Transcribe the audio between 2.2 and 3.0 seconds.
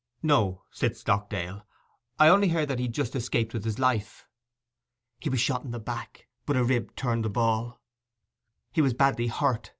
only heard that he